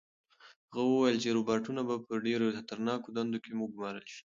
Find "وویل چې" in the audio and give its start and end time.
0.91-1.35